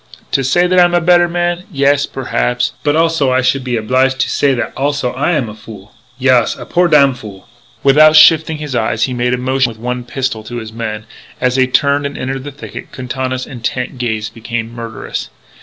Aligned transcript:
To 0.31 0.43
say 0.43 0.65
that 0.65 0.79
I 0.79 0.83
am 0.83 0.95
a 0.95 0.99
better 0.99 1.27
man? 1.29 1.65
Yes, 1.71 2.07
perhaps. 2.07 2.73
But 2.81 2.95
also 2.95 3.31
I 3.31 3.41
should 3.41 3.63
be 3.63 3.77
oblige 3.77 4.15
to 4.15 4.29
say 4.31 4.55
that 4.55 4.73
also 4.75 5.13
I 5.13 5.33
am 5.33 5.47
a 5.47 5.53
fool. 5.53 5.93
Yaas! 6.17 6.57
A 6.57 6.65
poor 6.65 6.87
damfool." 6.87 7.47
Without 7.83 8.15
shifting 8.15 8.57
his 8.57 8.73
eyes 8.75 9.03
he 9.03 9.13
made 9.13 9.35
a 9.35 9.37
motion 9.37 9.69
with 9.69 9.77
one 9.77 10.03
pistol 10.03 10.43
to 10.45 10.55
his 10.57 10.73
men. 10.73 11.05
As 11.39 11.53
they 11.55 11.67
turned 11.67 12.07
and 12.07 12.17
entered 12.17 12.45
the 12.45 12.51
thicket, 12.51 12.91
Quintana's 12.91 13.45
intent 13.45 13.99
gaze 13.99 14.29
became 14.31 14.73
murderous. 14.73 15.29